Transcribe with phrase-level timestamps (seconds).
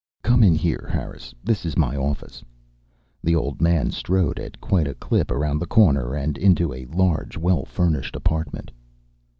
[0.23, 1.31] Come in here, Harris.
[1.43, 2.43] This is my office."
[3.23, 7.37] The old man strode at quite a clip, around the corner and into a large,
[7.37, 8.71] well furnished apartment.